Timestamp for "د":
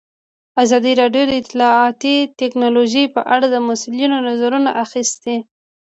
1.27-1.31, 3.49-3.55